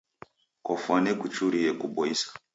Kwafwane 0.65 1.11
kuchurie 1.21 1.69
kuboisa. 1.79 2.27